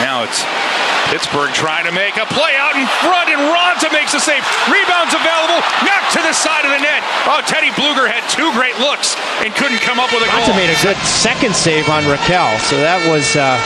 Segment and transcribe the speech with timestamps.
[0.00, 0.42] Now it's
[1.08, 4.44] Pittsburgh trying to make a play out in front, and Raanta makes the save.
[4.68, 7.00] Rebounds available, knocked to the side of the net.
[7.24, 10.60] Oh, Teddy Blueger had two great looks and couldn't come up with a Raanta goal.
[10.60, 13.56] made a good second save on Rakell, so that was uh,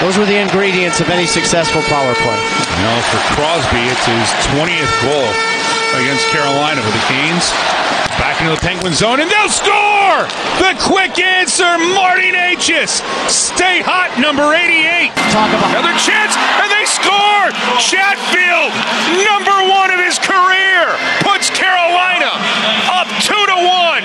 [0.00, 2.40] those were the ingredients of any successful power play.
[2.40, 5.47] You know, for Crosby, it's his 20th goal
[5.96, 7.50] against Carolina for the Canes.
[8.20, 10.26] Back into the Penguin zone, and they'll score!
[10.60, 13.00] The quick answer, Marty Necas.
[13.30, 15.14] Stay hot, number 88.
[15.30, 17.46] Talk about Another chance, and they score!
[17.78, 18.74] Chatfield,
[19.22, 22.34] number one of his career, puts Carolina
[22.90, 23.47] up two
[23.88, 24.04] one.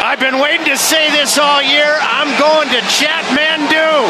[0.00, 2.00] I've been waiting to say this all year.
[2.00, 4.08] I'm going to Chatmandu.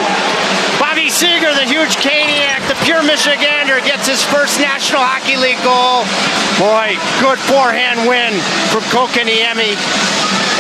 [0.78, 6.06] Bobby Seger, the huge Caniac, the pure Michigander, gets his first National Hockey League goal.
[6.62, 8.30] Boy, good forehand win
[8.70, 9.74] from Kotkaniemi.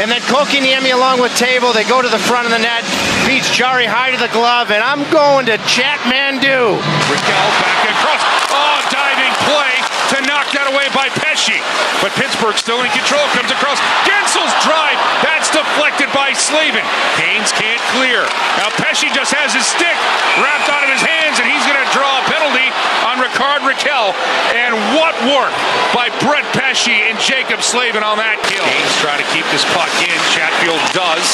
[0.02, 2.82] And then Kotkaniemi along with Table, they go to the front of the net,
[3.26, 6.78] beats Jarry high to the glove, and I'm going to Chatmandu.
[6.82, 8.22] Rakell back across.
[8.50, 9.67] Oh, diving play
[10.14, 11.60] to knock that away by Pesce.
[12.00, 13.20] But Pittsburgh still in control.
[13.36, 13.76] Comes across.
[14.08, 14.96] Guentzel's drive.
[15.20, 16.84] That's deflected by Slavin.
[17.20, 18.24] Haynes can't clear.
[18.56, 19.96] Now Pesce just has his stick
[20.40, 22.68] wrapped out of his hands, and he's going to draw a penalty
[23.04, 24.16] on Rickard Rakell.
[24.56, 25.52] And what work
[25.92, 28.64] by Brett Pesce and Jaccob Slavin on that kill.
[28.64, 30.16] Haynes try to keep this puck in.
[30.32, 31.26] Chatfield does.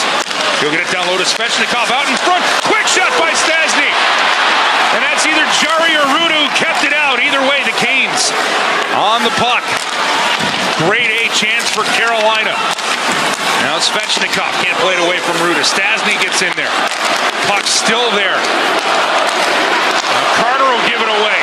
[0.58, 2.42] He'll get it down low to Svechnikov out in front.
[2.66, 3.90] Quick shot by Stastny.
[4.94, 7.18] And that's either Jarry or Ruda who kept it out.
[7.18, 8.30] Either way, the Canes
[8.94, 9.66] on the puck.
[10.86, 12.54] Great A chance for Carolina.
[13.66, 15.66] Now Svechnikov can't play it away from Ruda.
[15.66, 16.70] Stastny gets in there.
[17.50, 18.38] Puck still there.
[20.14, 21.40] Now Carter will give it away.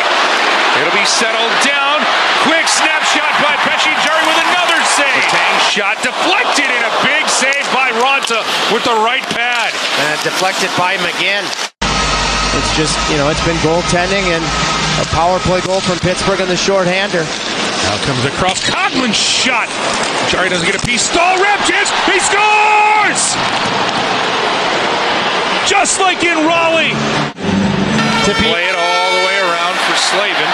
[0.79, 1.99] It'll be settled down.
[2.47, 3.91] Quick snapshot by Pesce.
[3.99, 5.23] Jarry with another save.
[5.27, 8.39] Tang shot deflected and a big save by Raanta
[8.71, 9.75] with the right pad.
[9.75, 11.43] Uh, deflected by McGinn.
[12.59, 14.43] It's just, you know, it's been goaltending and
[14.99, 17.23] a power play goal from Pittsburgh on the shorthander.
[17.87, 19.71] Now comes across Coghlan's shot.
[20.27, 21.07] Jarry doesn't get a piece.
[21.07, 21.89] Staal wrap chance.
[22.05, 23.39] He scores!
[25.63, 26.91] Just like in Raleigh.
[26.91, 30.51] To be, Play it all the way around for Slavin.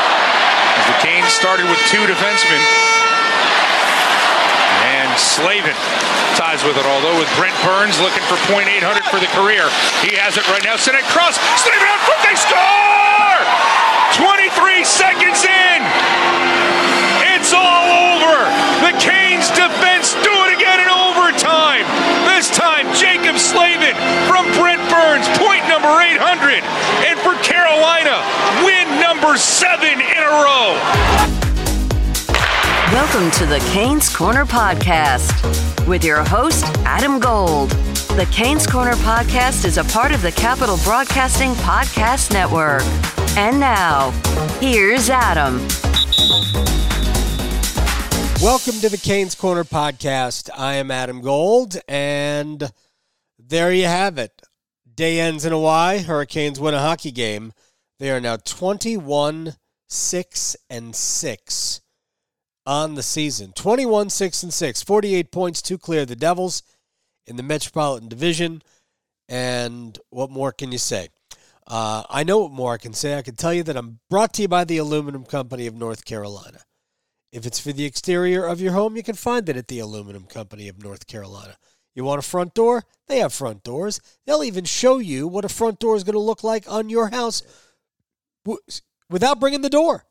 [0.78, 2.62] As the Canes started with two defensemen.
[5.18, 5.74] Slavin
[6.38, 9.66] ties with it, although with Brent Burns looking for .800 for the career.
[10.06, 10.78] He has it right now.
[10.78, 11.42] Send it across.
[11.58, 12.22] Slavin out front.
[12.22, 13.42] They score!
[14.18, 15.80] 23 seconds in.
[17.34, 18.46] It's all over.
[18.86, 21.86] The Canes defense do it again in overtime.
[22.30, 23.98] This time, Jaccob Slavin
[24.30, 26.62] from Brent Burns, point number 800.
[27.10, 28.22] And for Carolina,
[28.62, 31.47] win number seven in a row.
[32.94, 37.72] Welcome to the Canes Corner Podcast with your host, Adam Gold.
[38.16, 42.84] The Canes Corner Podcast is a part of the Capital Broadcasting Podcast Network.
[43.38, 44.12] And now,
[44.62, 45.58] here's Adam.
[48.42, 50.50] Welcome to the Canes Corner podcast.
[50.58, 52.72] I am Adam Gold, and
[53.38, 54.42] there you have it.
[54.96, 56.00] Day ends in a Y.
[56.00, 57.52] Hurricanes win a hockey game.
[58.00, 59.56] They are now 21
[59.90, 61.82] 6 and 6
[62.68, 63.54] on the season.
[63.54, 64.84] 21 6 and 6.
[64.84, 66.62] 48 points to clear the Devils
[67.26, 68.62] in the Metropolitan Division.
[69.30, 71.08] And what more can you say?
[71.66, 73.18] Uh, I know what more I can say.
[73.18, 76.06] I can tell you that I'm brought to you by the Aluminum Company of North
[76.06, 76.60] Carolina.
[77.32, 80.26] If it's for the exterior of your home, you can find it at the Aluminum
[80.26, 81.58] Company of North Carolina.
[81.96, 82.84] You want a front door?
[83.08, 84.00] They have front doors.
[84.26, 87.10] They'll even show you what a front door is going to look like on your
[87.10, 87.44] house
[89.10, 90.06] without bringing the door.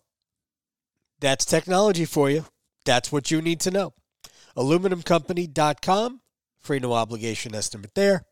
[1.21, 2.45] That's technology for you.
[2.85, 3.95] That's what you need to know.
[4.57, 6.21] Aluminumcompany.com.
[6.59, 8.25] Free no obligation estimate there.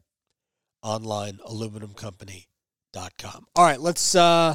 [0.82, 3.46] Online, aluminumcompany.com.
[3.56, 4.54] All right, let's uh,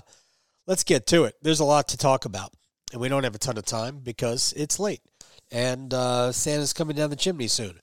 [0.67, 1.35] let's get to it.
[1.41, 2.53] There's a lot to talk about
[2.91, 5.01] and we don't have a ton of time because it's late
[5.51, 7.79] and uh, Santa's coming down the chimney soon.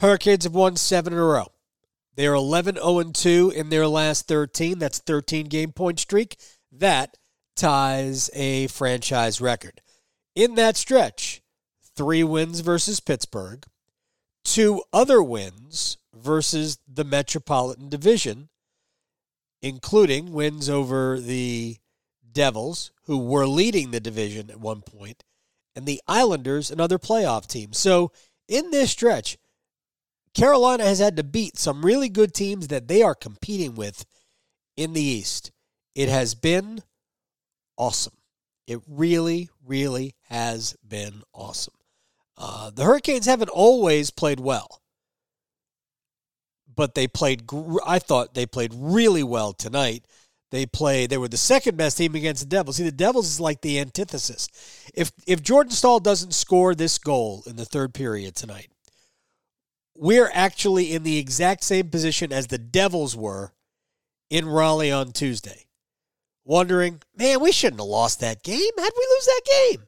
[0.00, 1.48] Hurricanes have won seven in a row.
[2.16, 4.78] They are 11 0 2 in their last 13.
[4.78, 6.36] That's 13 game point streak.
[6.72, 7.16] That
[7.60, 9.82] ties a franchise record.
[10.34, 11.42] In that stretch,
[11.94, 13.66] three wins versus Pittsburgh,
[14.44, 18.48] two other wins versus the Metropolitan Division,
[19.60, 21.76] including wins over the
[22.32, 25.22] Devils, who were leading the division at one point,
[25.76, 27.74] and the Islanders, another playoff team.
[27.74, 28.10] So
[28.48, 29.36] in this stretch,
[30.32, 34.06] Carolina has had to beat some really good teams that they are competing with
[34.78, 35.50] in the East.
[35.94, 36.82] It has been
[37.80, 38.12] awesome.
[38.66, 41.74] It really, really has been awesome.
[42.36, 44.82] Uh, the Hurricanes haven't always played well,
[46.76, 47.44] but they played.
[47.84, 50.04] I thought they played really well tonight.
[50.50, 51.06] They play.
[51.06, 52.76] They were the second best team against the Devils.
[52.76, 54.48] See, the Devils is like the antithesis.
[54.94, 58.68] If if Jordan Staal doesn't score this goal in the third period tonight,
[59.96, 63.52] we're actually in the exact same position as the Devils were
[64.28, 65.66] in Raleigh on Tuesday.
[66.44, 68.70] Wondering, man, we shouldn't have lost that game.
[68.76, 69.86] How'd we lose that game?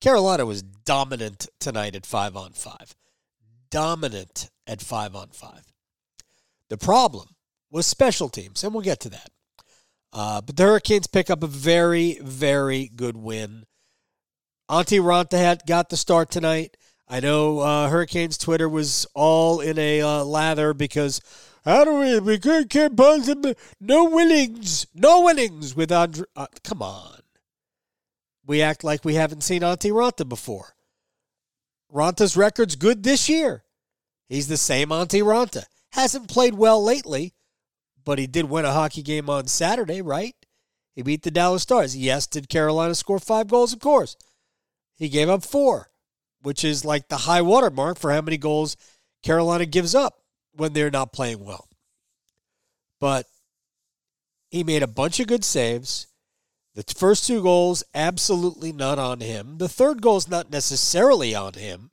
[0.00, 2.94] Carolina was dominant tonight at five on five.
[3.70, 5.64] Dominant at five on five.
[6.68, 7.28] The problem
[7.70, 9.30] was special teams, and we'll get to that.
[10.12, 13.64] Uh, but the Hurricanes pick up a very, very good win.
[14.70, 16.76] Antti Raanta had got the start tonight.
[17.08, 21.20] I know uh, Hurricanes Twitter was all in a uh, lather because
[21.68, 26.24] how do we we pull no winnings, no winnings with Andre.
[26.34, 27.20] Uh, come on,
[28.46, 30.74] we act like we haven't seen Antti Raanta before.
[31.92, 33.64] Raanta's record's good this year.
[34.30, 35.64] He's the same Antti Raanta.
[35.92, 37.34] Hasn't played well lately,
[38.02, 40.34] but he did win a hockey game on Saturday, right?
[40.94, 41.94] He beat the Dallas Stars.
[41.94, 43.74] Yes, did Carolina score five goals?
[43.74, 44.16] Of course.
[44.96, 45.90] He gave up four,
[46.40, 48.78] which is like the high water mark for how many goals
[49.22, 50.22] Carolina gives up
[50.52, 51.68] when they're not playing well.
[53.00, 53.26] But
[54.50, 56.06] he made a bunch of good saves.
[56.74, 59.58] The first two goals, absolutely not on him.
[59.58, 61.90] The third goal is not necessarily on him.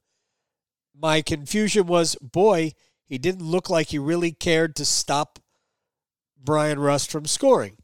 [0.97, 2.73] My confusion was boy,
[3.05, 5.39] he didn't look like he really cared to stop
[6.41, 7.77] Bryan Rust from scoring.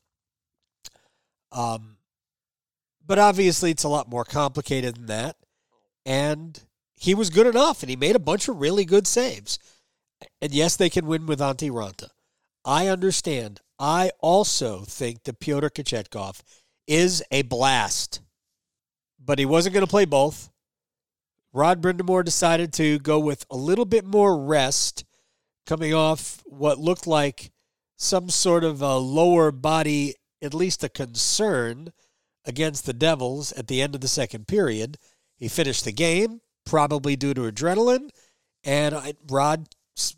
[1.52, 1.98] Um,
[3.06, 5.36] but obviously, it's a lot more complicated than that.
[6.06, 6.60] And
[6.96, 9.60] he was good enough, and he made a bunch of really good saves.
[10.42, 12.10] And yes, they can win with Antti Raanta.
[12.64, 13.62] I understand.
[13.80, 16.42] I also think that Pyotr Kochetkov
[16.88, 18.22] is a blast,
[19.20, 20.50] but he wasn't going to play both.
[21.54, 25.04] Rod Brind'Amour decided to go with a little bit more rest
[25.66, 27.52] coming off what looked like
[27.98, 31.92] some sort of a lower body, at least a concern
[32.46, 34.98] against the Devils at the end of the second period.
[35.38, 38.10] He finished the game, probably due to adrenaline,
[38.64, 39.68] and Rod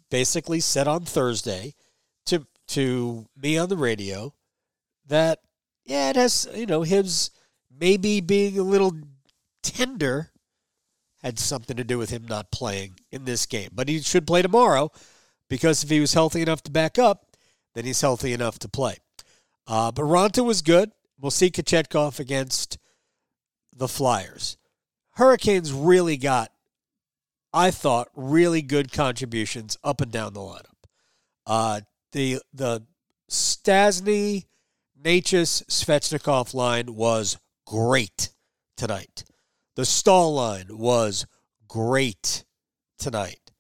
[0.09, 1.75] basically said on Thursday
[2.25, 4.33] to to me on the radio
[5.07, 5.39] that
[5.85, 7.31] yeah, it has you know his
[7.77, 8.93] maybe being a little
[9.61, 10.31] tender
[11.21, 14.41] had something to do with him not playing in this game, but he should play
[14.41, 14.91] tomorrow
[15.49, 17.27] because if he was healthy enough to back up,
[17.73, 18.97] then he's healthy enough to play.
[19.65, 20.91] Uh, but Raanta was good.
[21.19, 22.77] We'll see Kochetkov against
[23.73, 24.57] the Flyers.
[25.11, 26.51] Hurricanes really got,
[27.53, 30.65] I thought, really good contributions up and down the lineup.
[31.45, 32.83] Uh, the the
[33.29, 34.45] Stastny,
[35.01, 38.29] Necas, Svechnikov line was great
[38.77, 39.23] tonight.
[39.75, 41.25] The Staal line was
[41.67, 42.44] great
[42.97, 43.51] tonight.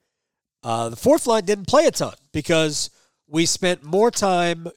[0.63, 2.89] Uh, the fourth line didn't play a ton because–
[3.33, 4.67] we spent more time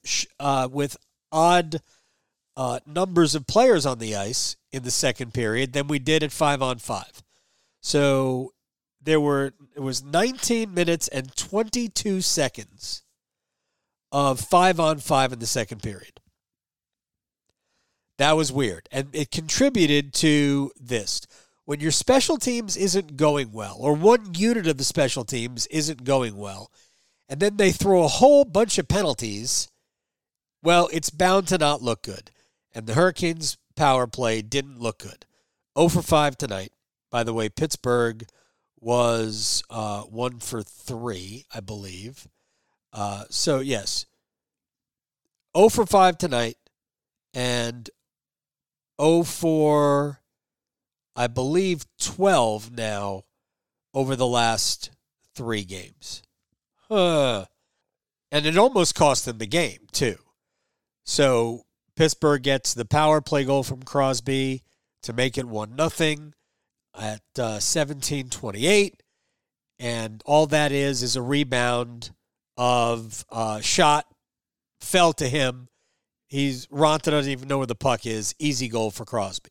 [0.40, 0.96] uh, with
[1.30, 1.82] odd
[2.56, 6.32] uh, numbers of players on the ice in the second period than we did at
[6.32, 7.22] five on five.
[7.82, 8.54] So
[9.06, 13.02] there were it was 19 minutes and 22 seconds
[14.12, 16.20] of five on five in the second period.
[18.18, 21.22] That was weird, and it contributed to this.
[21.64, 26.04] When your special teams isn't going well, or one unit of the special teams isn't
[26.04, 26.70] going well,
[27.28, 29.68] and then they throw a whole bunch of penalties,
[30.62, 32.30] well, it's bound to not look good.
[32.74, 35.26] And the Hurricanes' power play didn't look good.
[35.76, 36.72] 0 for 5 tonight.
[37.10, 38.26] By the way, Pittsburgh
[38.80, 42.28] was uh, 1 for 3, I believe.
[42.92, 44.06] Uh, so, yes,
[45.56, 46.56] 0 for 5 tonight
[47.34, 47.90] and
[49.00, 50.20] 0 for,
[51.14, 53.24] I believe, 12 now
[53.94, 54.90] over the last
[55.34, 56.22] three games.
[56.90, 57.46] Uh,
[58.30, 60.16] and it almost cost them the game, too.
[61.04, 61.64] So
[61.94, 64.62] Pittsburgh gets the power play goal from Crosby
[65.02, 66.34] to make it 1 nothing
[66.98, 68.94] at uh, 17-28
[69.78, 72.10] and all that is is a rebound
[72.56, 74.06] of uh, shot
[74.80, 75.68] fell to him.
[76.28, 78.34] He's Raanta doesn't even know where the puck is.
[78.38, 79.50] Easy goal for Crosby.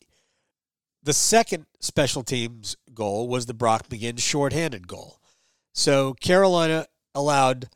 [1.04, 5.20] The second special teams goal was the Brock McGinn shorthanded goal.
[5.74, 7.70] So Carolina allowed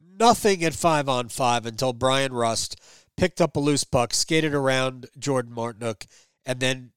[0.00, 2.80] nothing at five on five until Bryan Rust
[3.16, 6.06] picked up a loose puck, skated around Jordan Martinook,
[6.46, 6.92] and then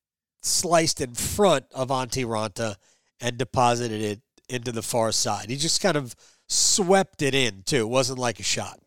[0.48, 2.76] sliced in front of Antti Raanta
[3.20, 5.50] and deposited it into the far side.
[5.50, 6.16] He just kind of
[6.48, 7.82] swept it in too.
[7.82, 8.80] It wasn't like a shot.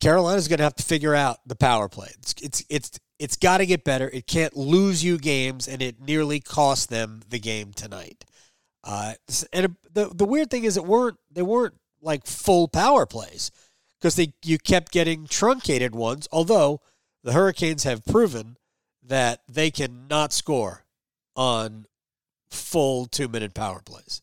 [0.00, 2.08] Carolina's going to have to figure out the power play.
[2.18, 4.08] It's it's it's it's got to get better.
[4.08, 8.24] It can't lose you games, and it nearly cost them the game tonight.
[8.82, 9.14] Uh,
[9.52, 13.50] and the the weird thing is, it weren't they weren't like full power plays
[14.00, 16.26] because they you kept getting truncated ones.
[16.32, 16.80] Although
[17.22, 18.56] the Hurricanes have proven
[19.10, 20.84] that they cannot score
[21.36, 21.86] on
[22.50, 24.22] full two minute power plays.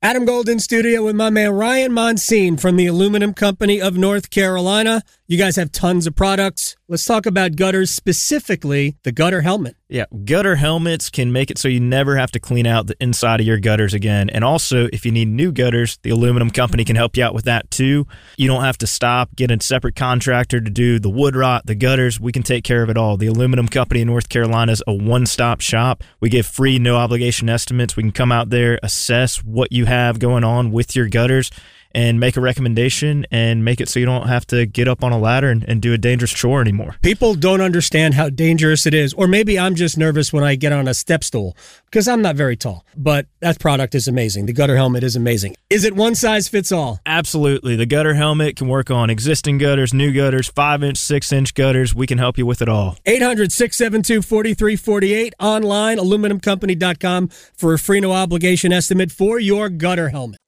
[0.00, 5.02] Adam Golden studio with my man Ryan Monsine from the Aluminum Company of North Carolina.
[5.26, 6.76] You guys have tons of products.
[6.86, 9.74] Let's talk about gutters, specifically the gutter helmet.
[9.88, 13.40] Yeah, gutter helmets can make it so you never have to clean out the inside
[13.40, 14.28] of your gutters again.
[14.28, 17.46] And also, if you need new gutters, the aluminum company can help you out with
[17.46, 18.06] that too.
[18.36, 21.74] You don't have to stop, get a separate contractor to do the wood rot, the
[21.74, 22.20] gutters.
[22.20, 23.16] We can take care of it all.
[23.16, 26.04] The aluminum company in North Carolina is a one stop shop.
[26.20, 27.96] We give free, no obligation estimates.
[27.96, 31.50] We can come out there, assess what you have going on with your gutters
[31.94, 35.12] and make a recommendation and make it so you don't have to get up on
[35.12, 36.96] a ladder and, and, do a dangerous chore anymore.
[37.02, 40.72] People don't understand how dangerous it is, or maybe I'm just nervous when I get
[40.72, 42.86] on a step stool because I'm not very tall.
[42.96, 44.46] But that product is amazing.
[44.46, 45.56] The gutter helmet is amazing.
[45.68, 47.00] Is it one size fits all?
[47.04, 47.76] Absolutely.
[47.76, 51.94] The gutter helmet can work on existing gutters, new gutters, five inch, six inch gutters.
[51.94, 52.96] We can help you with it all.
[53.04, 60.38] 800 672 4348 online, aluminumcompany.com for a free no obligation estimate for your gutter helmet.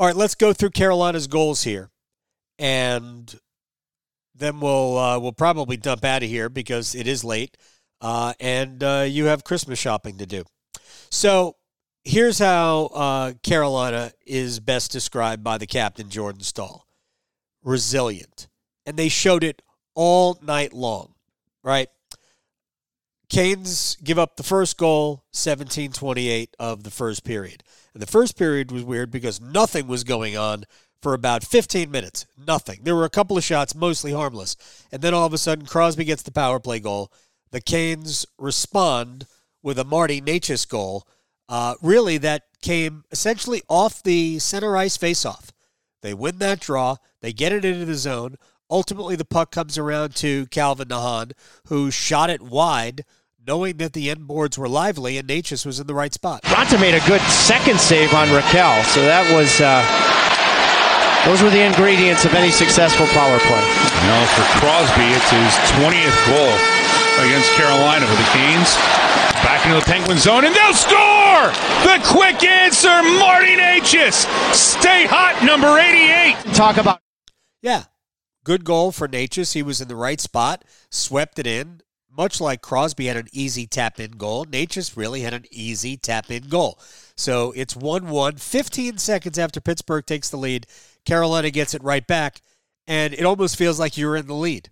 [0.00, 1.90] All right, let's go through Carolina's goals here,
[2.58, 3.38] and
[4.34, 7.58] then we'll uh, we'll probably dump out of here because it is late,
[8.00, 10.44] uh, and uh, you have Christmas shopping to do.
[11.10, 11.56] So
[12.02, 16.86] here's how uh, Carolina is best described by the captain Jordan Staal:
[17.62, 18.48] resilient,
[18.86, 19.60] and they showed it
[19.94, 21.12] all night long.
[21.62, 21.88] Right?
[23.28, 27.62] Canes give up the first goal, 17-28 of the first period.
[27.92, 30.64] And the first period was weird because nothing was going on
[31.02, 32.26] for about 15 minutes.
[32.46, 32.80] Nothing.
[32.82, 34.56] There were a couple of shots, mostly harmless.
[34.92, 37.12] And then all of a sudden, Crosby gets the power play goal.
[37.50, 39.26] The Canes respond
[39.62, 41.06] with a Marty Necas goal.
[41.48, 45.50] Uh, really, that came essentially off the center ice faceoff.
[46.02, 46.96] They win that draw.
[47.20, 48.36] They get it into the zone.
[48.70, 51.32] Ultimately, the puck comes around to Calvin de Haan,
[51.66, 53.04] who shot it wide
[53.50, 56.40] knowing that the end boards were lively and Necas was in the right spot.
[56.54, 59.82] Raanta made a good second save on Rakell, so that was uh,
[61.26, 63.66] those were the ingredients of any successful power play.
[64.06, 65.50] Now for Crosby, it's his
[65.82, 66.54] 20th goal
[67.26, 68.70] against Carolina for the Canes.
[69.42, 71.50] Back into the Penguin zone, and they'll score!
[71.82, 74.30] The quick answer, Marty Necas.
[74.54, 76.54] Stay hot, number 88.
[76.54, 77.02] Talk about.
[77.62, 77.90] Yeah,
[78.44, 79.54] good goal for Necas.
[79.54, 81.82] He was in the right spot, swept it in,
[82.20, 86.30] much like Crosby had an easy tap in goal, Necas really had an easy tap
[86.30, 86.78] in goal.
[87.16, 88.36] So it's 1 1.
[88.36, 90.66] 15 seconds after Pittsburgh takes the lead,
[91.06, 92.42] Carolina gets it right back,
[92.86, 94.68] and it almost feels like you're in the lead.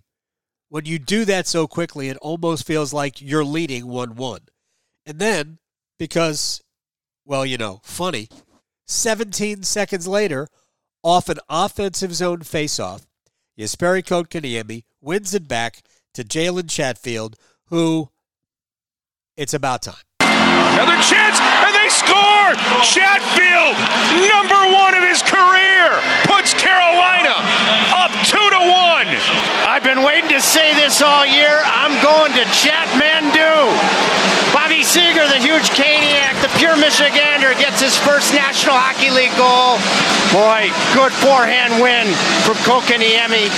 [0.69, 4.41] When you do that so quickly, it almost feels like you're leading 1 1.
[5.07, 5.57] And then,
[5.97, 6.61] because,
[7.25, 8.29] well, you know, funny,
[8.85, 10.47] 17 seconds later,
[11.01, 13.07] off an offensive zone faceoff,
[13.57, 15.81] Jesperi Kotkaniemi wins it back
[16.13, 17.35] to Jalen Chatfield,
[17.67, 18.09] who
[19.37, 20.03] it's about time.
[20.21, 22.53] Another chance, and they score!
[22.83, 23.75] Chatfield,
[24.29, 25.91] number one of his career,
[26.25, 27.35] puts Carolina
[27.93, 29.07] up two to one.
[29.67, 31.59] I've been waiting to say this all year.
[31.65, 33.67] I'm going to Chatmandu.
[34.55, 39.75] Bobby Seger, the huge Caniac, the pure Michigander, gets his first National Hockey League goal.
[40.31, 42.07] Boy, good forehand win
[42.47, 43.51] from Kotkaniemi.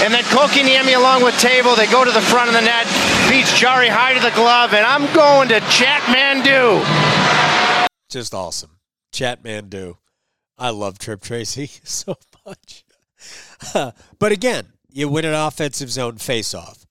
[0.00, 2.86] And then Kotkaniemi along with Table, they go to the front of the net,
[3.28, 6.80] beats Jarry high to the glove, and I'm going to Chatmandu.
[8.08, 8.78] Just awesome.
[9.12, 9.98] Chatmandu.
[10.56, 12.84] I love Tripp Tracy so much.
[14.18, 14.68] but again,
[14.98, 16.84] you win an offensive zone faceoff.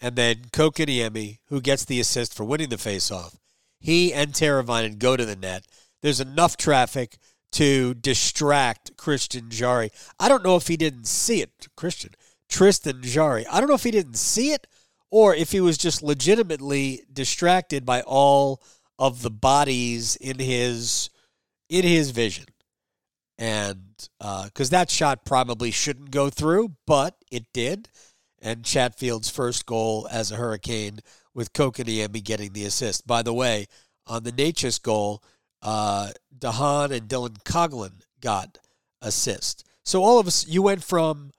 [0.00, 3.36] And then Kotkaniemi, who gets the assist for winning the faceoff,
[3.78, 5.66] he and Teravainen go to the net.
[6.02, 7.18] There's enough traffic
[7.52, 9.90] to distract Christian Jarry.
[10.18, 12.10] I don't know if he didn't see it, Christian.
[12.48, 13.46] Tristan Jarry.
[13.46, 14.66] I don't know if he didn't see it
[15.10, 18.60] or if he was just legitimately distracted by all
[18.98, 21.10] of the bodies in his
[21.68, 22.46] in his vision.
[23.42, 27.88] And because uh, that shot probably shouldn't go through, but it did.
[28.40, 31.00] And Chatfield's first goal as a Hurricane
[31.34, 33.04] with Kotkaniemi getting the assist.
[33.04, 33.66] By the way,
[34.06, 35.24] on the Necas goal,
[35.60, 38.58] uh, de Haan and Dylan Coghlan got
[39.00, 39.66] assist.
[39.84, 41.32] So all of us, you went from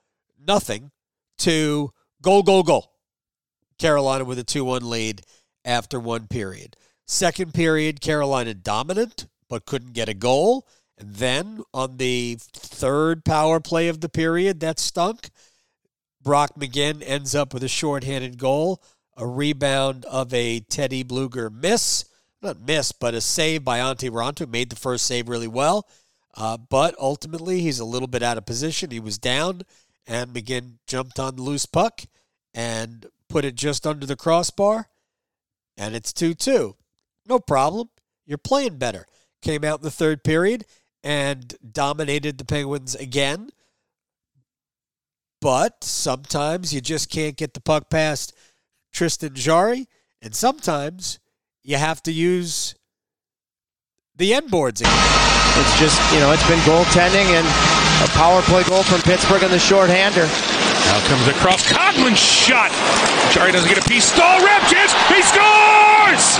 [0.45, 0.91] nothing
[1.37, 2.91] to goal, goal, goal.
[3.79, 5.21] Carolina with a 2 1 lead
[5.63, 6.75] after one period.
[7.07, 10.67] Second period, Carolina dominant, but couldn't get a goal.
[11.05, 15.29] Then on the third power play of the period, that stunk.
[16.21, 18.81] Brock McGinn ends up with a shorthanded goal,
[19.17, 22.05] a rebound of a Teddy Blueger miss.
[22.41, 25.87] Not miss, but a save by Antti Raanta, made the first save really well.
[26.35, 28.91] Uh, but ultimately, he's a little bit out of position.
[28.91, 29.61] He was down,
[30.07, 32.01] and McGinn jumped on the loose puck
[32.53, 34.87] and put it just under the crossbar,
[35.77, 36.75] and it's 2 2.
[37.27, 37.89] No problem.
[38.25, 39.05] You're playing better.
[39.41, 40.65] Came out in the third period
[41.03, 43.49] and dominated the Penguins again.
[45.41, 48.33] But sometimes you just can't get the puck past
[48.93, 49.87] Tristan Jarry,
[50.21, 51.19] and sometimes
[51.63, 52.75] you have to use
[54.15, 54.93] the end boards again.
[55.55, 57.45] It's just, you know, it's been goaltending and
[58.03, 60.25] a power play goal from Pittsburgh on the shorthander.
[60.85, 62.71] Now comes across Coghlan's shot.
[63.31, 64.05] Jarry doesn't get a piece.
[64.05, 64.93] Staal rep chance.
[65.11, 66.39] He scores!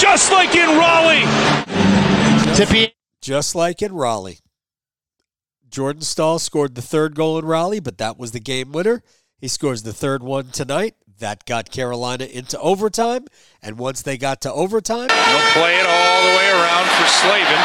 [0.00, 1.26] Just like in Raleigh.
[2.54, 2.92] Tippy.
[3.22, 4.40] Just like in Raleigh.
[5.70, 9.02] Jordan Staal scored the third goal in Raleigh, but that was the game winner.
[9.40, 10.94] He scores the third one tonight.
[11.18, 13.24] That got Carolina into overtime.
[13.62, 17.62] And once they got to overtime, They'll play it all the way around for Slavin.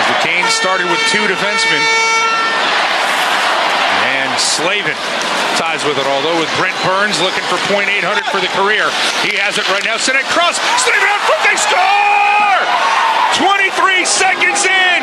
[0.00, 1.84] As the Canes started with two defensemen.
[4.08, 4.96] And Slavin
[5.60, 8.88] ties with it, although with Brent Burns looking for .800 for the career.
[9.20, 9.98] He has it right now.
[9.98, 10.56] Send it across.
[10.80, 11.44] Slavin out front.
[11.44, 12.87] They score!
[13.36, 15.00] 23 seconds in.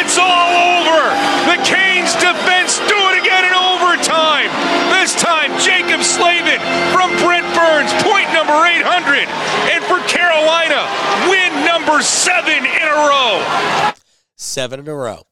[0.00, 1.04] It's all over.
[1.50, 4.48] The Canes defense do it again in overtime.
[4.90, 6.60] This time, Jaccob Slavin
[6.92, 9.28] from Brent Burns, point number 800.
[9.72, 10.88] And for Carolina,
[11.28, 13.92] win number seven in a row.
[14.36, 15.22] seven in a row.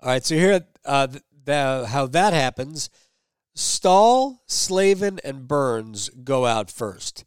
[0.00, 2.90] All right, so here, uh, th- the, how that happens
[3.54, 7.24] Staal, Slavin, and Burns go out first.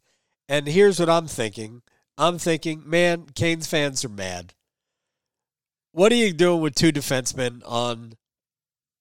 [0.48, 1.82] And here's what I'm thinking
[2.18, 4.52] I'm thinking, man, Canes fans are mad.
[5.92, 8.14] What are you doing with two defensemen on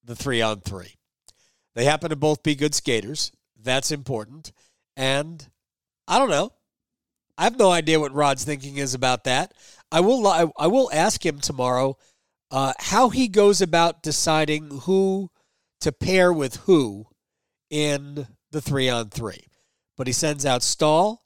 [0.04, 0.96] the three on three?
[1.74, 3.32] They happen to both be good skaters.
[3.60, 4.52] That's important.
[4.96, 5.46] And
[6.08, 6.54] I don't know.
[7.38, 9.54] I have no idea what Rod's thinking is about that.
[9.92, 11.98] I will I, will ask him tomorrow
[12.52, 15.30] uh, how he goes about deciding who
[15.82, 17.08] to pair with who
[17.70, 19.48] in the three on three.
[19.98, 21.24] But he sends out Staal,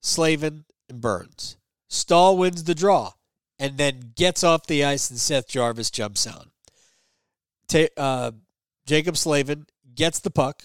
[0.00, 1.56] Slavin, and Burns.
[1.88, 3.12] Staal wins the draw
[3.58, 6.50] and then gets off the ice and Seth Jarvis jumps on.
[7.68, 8.32] Ta- uh,
[8.86, 10.62] Jaccob Slavin gets the puck,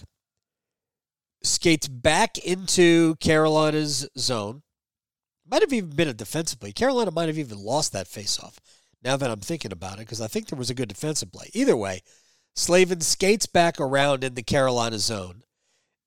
[1.42, 4.62] skates back into Carolina's zone.
[5.46, 6.72] Might have even been a defensively.
[6.72, 8.56] Carolina might have even lost that faceoff.
[9.02, 11.50] Now that I'm thinking about it, because I think there was a good defensive play.
[11.52, 12.00] Either way,
[12.56, 15.42] Slavin skates back around in the Carolina zone,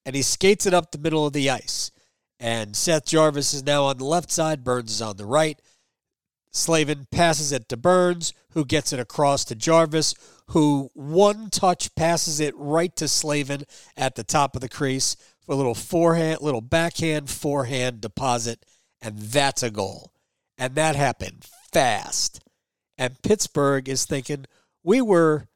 [0.05, 1.91] and he skates it up the middle of the ice.
[2.39, 4.63] And Seth Jarvis is now on the left side.
[4.63, 5.59] Burns is on the right.
[6.51, 10.13] Slavin passes it to Burns, who gets it across to Jarvis,
[10.47, 13.63] who one touch passes it right to Slavin
[13.95, 18.65] at the top of the crease for a little forehand, little backhand forehand deposit,
[19.01, 20.11] and that's a goal.
[20.57, 22.39] And that happened fast.
[22.97, 24.45] And Pittsburgh is thinking,
[24.83, 25.47] we were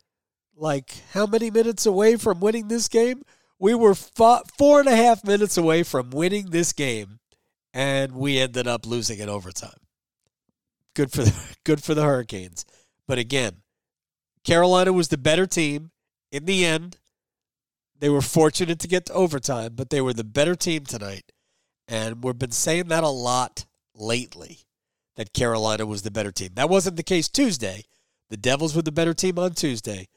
[0.55, 3.23] like how many minutes away from winning this game?
[3.61, 7.19] We were fo- four and a half minutes away from winning this game,
[7.75, 9.77] and we ended up losing in overtime.
[10.95, 12.65] Good for the good for the Hurricanes,
[13.07, 13.57] but again,
[14.43, 15.91] Carolina was the better team
[16.31, 16.97] in the end.
[17.99, 21.31] They were fortunate to get to overtime, but they were the better team tonight,
[21.87, 24.61] and we've been saying that a lot lately.
[25.17, 26.51] That Carolina was the better team.
[26.55, 27.83] That wasn't the case Tuesday.
[28.31, 30.07] The Devils were the better team on Tuesday,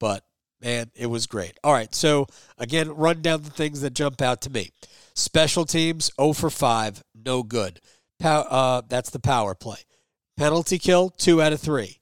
[0.00, 0.24] but
[0.60, 1.58] man, it was great.
[1.62, 4.70] All right, so again, run down the things that jump out to me.
[5.14, 7.80] Special teams, 0 for 5, no good.
[8.18, 9.78] Pow- uh, that's the power play.
[10.36, 11.98] Penalty kill, 2 out of 3.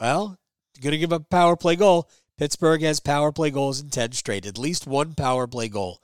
[0.00, 0.38] Well,
[0.80, 2.08] going to give a power play goal.
[2.36, 6.00] Pittsburgh has power play goals in 10 straight, at least one power play goal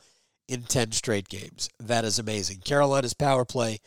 [0.49, 1.69] in 10 straight games.
[1.79, 2.59] That is amazing.
[2.59, 3.79] Carolina's power play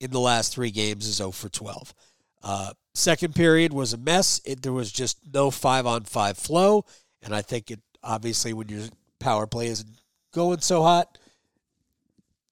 [0.00, 1.94] in the last three games is 0 for 12.
[2.42, 4.40] Uh, second period was a mess.
[4.44, 6.84] It, there was just no five on five flow.
[7.22, 10.00] And I think it obviously, when your power play isn't
[10.32, 11.18] going so hot,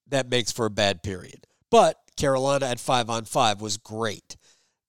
[0.09, 1.47] that makes for a bad period.
[1.71, 4.37] But Carolina at five on five was great.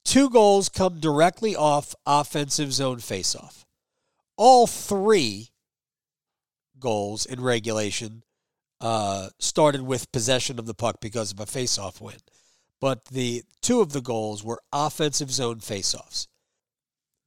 [0.05, 3.65] Two goals come directly off offensive zone faceoff.
[4.37, 5.49] All three
[6.79, 8.23] goals in regulation
[8.79, 12.17] uh, started with possession of the puck because of a faceoff win.
[12.79, 16.27] But the two of the goals were offensive zone faceoffs.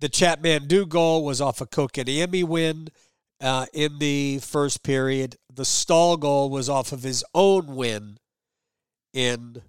[0.01, 2.89] The Chatmandu goal was off a Kotkaniemi win
[3.41, 5.37] uh, in the first period.
[5.53, 8.19] The Staal goal was off of his own win
[9.13, 9.63] in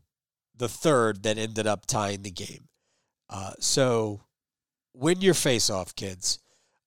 [0.55, 2.69] the third that ended up tying the game.
[3.29, 4.21] Uh, so
[4.93, 6.39] win your face off, kids.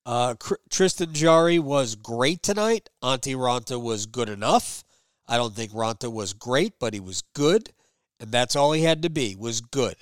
[0.07, 0.35] Uh,
[0.71, 2.91] Tristan Jarry was great tonight.
[3.03, 4.85] Antti Raanta was good enough.
[5.27, 7.73] I don't think Raanta was great, but he was good,
[8.21, 9.97] and that's all he had to be was good.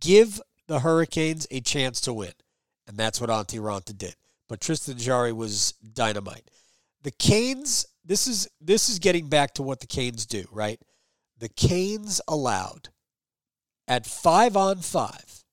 [0.00, 2.32] Give the Hurricanes a chance to win,
[2.88, 4.16] and that's what Antti Raanta did.
[4.48, 6.50] But Tristan Jarry was dynamite.
[7.02, 10.80] The Canes, this is this is getting back to what the Canes do, right?
[11.38, 12.88] The Canes allowed
[13.86, 15.44] at five on five,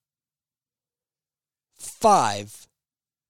[1.78, 2.66] five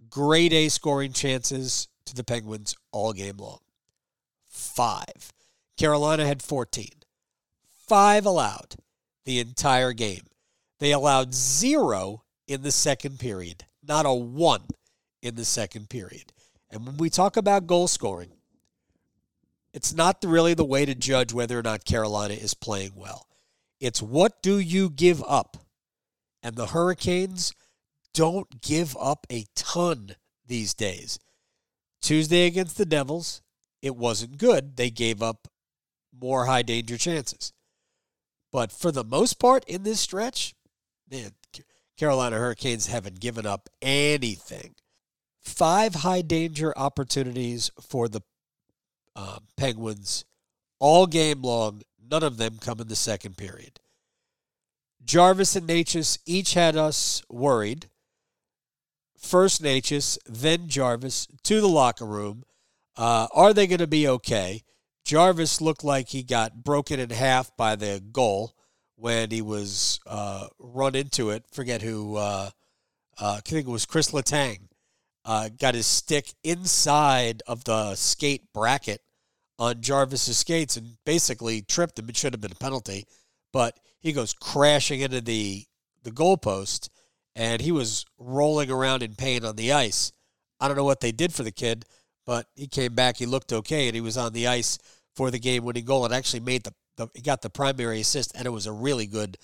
[0.08, 3.58] grade A scoring chances to the Penguins all game long.
[4.48, 5.32] Five.
[5.76, 6.88] Carolina had 14.
[7.86, 8.76] Five allowed
[9.26, 10.22] the entire game.
[10.78, 14.62] They allowed zero in the second period, not a one
[15.22, 16.32] in the second period.
[16.70, 18.32] And when we talk about goal scoring,
[19.72, 23.26] it's not really the way to judge whether or not Carolina is playing well.
[23.80, 25.58] It's what do you give up?
[26.42, 27.52] And the Hurricanes
[28.14, 31.18] don't give up a ton these days.
[32.00, 33.42] Tuesday against the Devils,
[33.82, 34.76] it wasn't good.
[34.76, 35.48] They gave up
[36.18, 37.52] more high danger chances.
[38.50, 40.54] But for the most part in this stretch,
[41.10, 41.32] man,
[41.96, 44.74] Carolina Hurricanes haven't given up anything.
[45.40, 48.20] Five high danger opportunities for the
[49.14, 50.24] uh, Penguins
[50.78, 51.82] all game long.
[52.10, 53.80] None of them come in the second period.
[55.04, 57.88] Jarvis and Necas each had us worried
[59.26, 62.44] first Necas, then Jarvis to the locker room.
[62.96, 64.62] Uh, are they going to be okay?
[65.04, 68.55] Jarvis looked like he got broken in half by the goal
[68.96, 71.44] when he was uh, run into it.
[71.52, 72.16] Forget who.
[72.16, 72.50] Uh,
[73.18, 74.68] uh I think it was Chris Letang.
[75.24, 79.00] Uh, got his stick inside of the skate bracket
[79.58, 82.08] on Jarvis's skates and basically tripped him.
[82.08, 83.06] It should have been a penalty,
[83.52, 85.64] but he goes crashing into the
[86.04, 86.88] the goalpost
[87.36, 90.10] and he was rolling around in pain on the ice.
[90.58, 91.84] I don't know what they did for the kid,
[92.24, 93.18] but he came back.
[93.18, 94.78] He looked okay, and he was on the ice
[95.14, 96.06] for the game-winning goal.
[96.06, 99.06] And actually made the, the he got the primary assist, and it was a really
[99.06, 99.38] good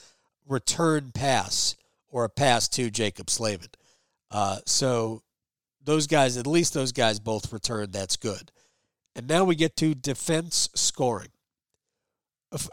[0.47, 1.77] return pass
[2.09, 3.69] or a pass to Jaccob Slavin.
[4.31, 5.23] Uh, so
[5.85, 7.93] those guys, at least those guys, both returned.
[7.93, 8.51] That's good.
[9.15, 11.29] And now we get to defense scoring.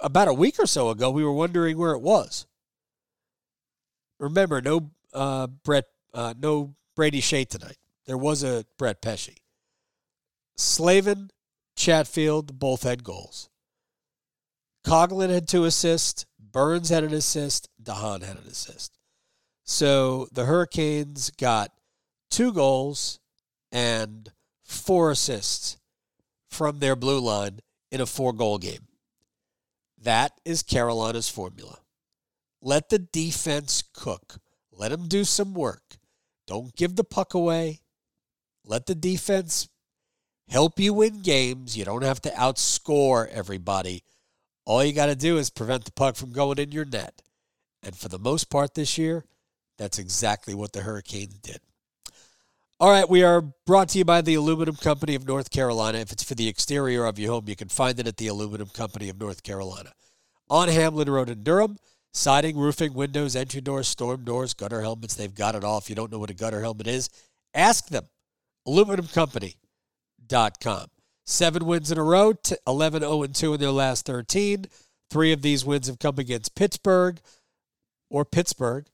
[0.01, 2.45] About a week or so ago, we were wondering where it was.
[4.19, 7.77] Remember, no uh, Brett, uh, no Brady Skjei tonight.
[8.05, 9.35] There was a Brett Pesce.
[10.57, 11.31] Slavin,
[11.77, 13.49] Chatfield both had goals.
[14.85, 16.25] Coghlan had two assists.
[16.39, 17.69] Burns had an assist.
[17.81, 18.97] DeHaan had an assist.
[19.63, 21.71] So the Hurricanes got
[22.31, 23.19] two goals
[23.71, 24.31] and
[24.63, 25.77] four assists
[26.49, 27.59] from their blue line
[27.91, 28.87] in a four goal game.
[30.01, 31.79] That is Carolina's formula.
[32.61, 34.37] Let the defense cook.
[34.71, 35.97] Let them do some work.
[36.47, 37.81] Don't give the puck away.
[38.65, 39.67] Let the defense
[40.47, 41.77] help you win games.
[41.77, 44.03] You don't have to outscore everybody.
[44.69, 47.23] All you got to do is prevent the puck from going in your net.
[47.81, 49.25] And for the most part this year,
[49.79, 51.57] that's exactly what the Hurricanes did.
[52.79, 55.97] All right, we are brought to you by the Aluminum Company of North Carolina.
[55.97, 58.69] If it's for the exterior of your home, you can find it at the Aluminum
[58.69, 59.91] Company of North Carolina.
[60.51, 61.79] On Hamlin Road in Durham,
[62.13, 65.15] Siding, roofing, windows, entry doors, storm doors, gutter helmets.
[65.15, 65.79] They've got it all.
[65.79, 67.09] If you don't know what a gutter helmet is,
[67.55, 68.03] ask them.
[68.67, 70.85] AluminumCompany.com.
[71.29, 72.33] Seven wins in a row,
[72.65, 74.65] 11 0 2 in their last 13.
[75.11, 77.19] Three of these wins have come against Pittsburgh
[78.09, 78.87] or Pittsburgh.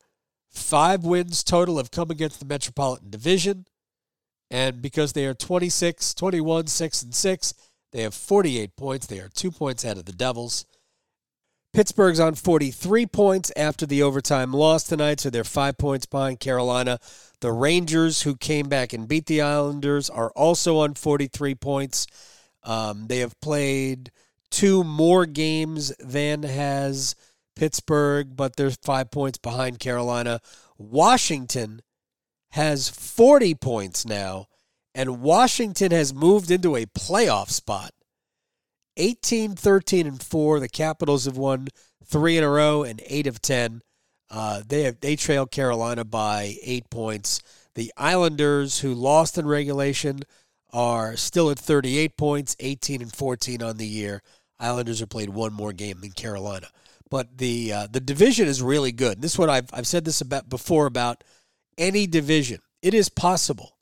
[0.51, 3.65] Five wins total have come against the Metropolitan Division.
[4.51, 7.53] And because they are 26, 21, 6, and 6,
[7.93, 9.07] they have 48 points.
[9.07, 10.65] They are two points ahead of the Devils.
[11.73, 16.99] Pittsburgh's on 43 points after the overtime loss tonight, so they're five points behind Carolina.
[17.41, 22.07] The Rangers, who came back and beat the Islanders, are also on 43 points.
[22.63, 24.11] Um, they have played
[24.49, 27.15] two more games than has
[27.55, 30.39] Pittsburgh, but they're five points behind Carolina.
[30.77, 31.81] Washington
[32.51, 34.47] has 40 points now,
[34.93, 37.91] and Washington has moved into a playoff spot.
[38.97, 40.59] 18, 13, and 4.
[40.59, 41.67] The Capitals have won
[42.05, 43.81] three in a row and eight of 10.
[44.35, 47.41] Uh, they have they trail Carolina by eight points.
[47.75, 50.19] The Islanders, who lost in regulation,
[50.73, 54.21] are still at 38 points, 18 and 14 on the year.
[54.59, 56.67] Islanders have played one more game than Carolina,
[57.09, 59.21] but the uh, the division is really good.
[59.21, 61.23] This is what I've I've said this about before about
[61.77, 62.59] any division.
[62.81, 63.77] it is possible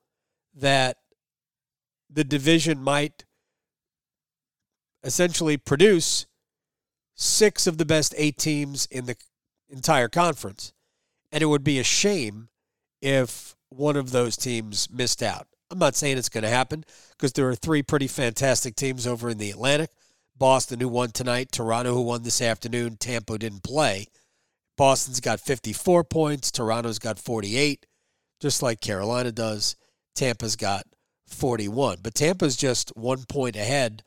[0.54, 0.98] that
[2.12, 3.26] the division might
[5.04, 6.28] essentially produce
[7.16, 9.16] six of the best eight teams in the
[9.74, 10.74] entire conference.
[11.32, 12.50] And it would be a shame
[13.02, 15.48] if one of those teams missed out.
[15.70, 19.30] I'm not saying it's going to happen because there are three pretty fantastic teams over
[19.30, 19.90] in the Atlantic.
[20.38, 24.08] Boston, who won tonight, Toronto, who won this afternoon, Tampa didn't play.
[24.78, 27.86] Boston's got 54 points, Toronto's got 48,
[28.40, 29.76] just like Carolina does.
[30.16, 30.84] Tampa's got
[31.28, 32.00] 41.
[32.02, 34.04] But Tampa's just one point ahead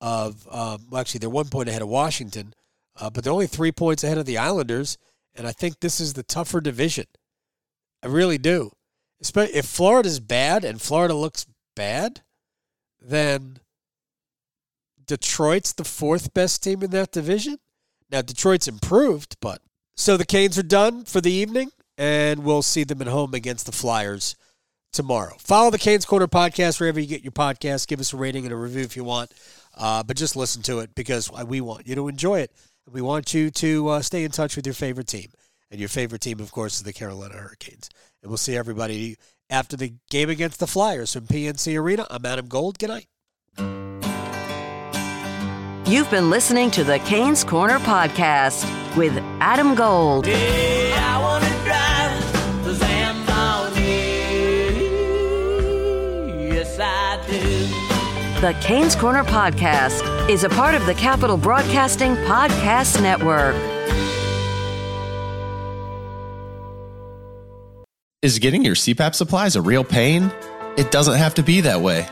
[0.00, 2.54] of, um, well, actually, they're one point ahead of Washington,
[2.98, 4.98] uh, but they're only three points ahead of the Islanders.
[5.40, 7.06] And I think this is the tougher division.
[8.02, 8.72] I really do.
[9.20, 12.20] If Florida's bad and Florida looks bad,
[13.00, 13.58] then
[15.02, 17.56] Detroit's the fourth best team in that division.
[18.10, 19.62] Now, Detroit's improved, but.
[19.96, 23.64] So the Canes are done for the evening, and we'll see them at home against
[23.64, 24.36] the Flyers
[24.92, 25.36] tomorrow.
[25.38, 27.88] Follow the Canes Corner podcast wherever you get your podcast.
[27.88, 29.32] Give us a rating and a review if you want,
[29.74, 32.52] uh, but just listen to it because we want you to enjoy it.
[32.88, 35.30] We want you to uh, stay in touch with your favorite team.
[35.70, 37.88] And your favorite team, of course, is the Carolina Hurricanes.
[38.22, 39.16] And we'll see everybody
[39.48, 42.06] after the game against the Flyers from PNC Arena.
[42.10, 42.78] I'm Adam Gold.
[42.78, 43.06] Good night.
[45.86, 48.64] You've been listening to the Canes Corner podcast
[48.96, 50.24] with Adam Gold.
[58.40, 63.56] The Canes Corner podcast is a part of the Capital Broadcasting Podcast Network.
[68.22, 70.30] Is getting your CPAP supplies a real pain?
[70.76, 72.06] It doesn't have to be that way.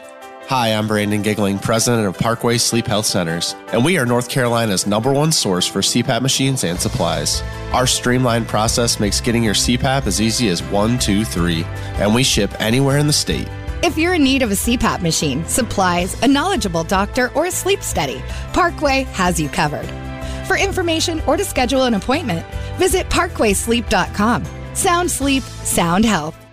[0.49, 4.85] Hi, I'm Brandon Giggling, president of Parkway Sleep Health Centers, and we are North Carolina's
[4.85, 7.43] number one source for CPAP machines and supplies.
[7.73, 11.63] Our streamlined process makes getting your CPAP as easy as one, two, three,
[12.01, 13.47] and we ship anywhere in the state.
[13.81, 17.83] If you're in need of a CPAP machine, supplies, a knowledgeable doctor, or a sleep
[17.83, 18.21] study,
[18.53, 19.87] Parkway has you covered.
[20.47, 22.45] For information or to schedule an appointment,
[22.77, 24.45] visit parkwaysleep.com.
[24.75, 26.48] Sound sleep, sound health.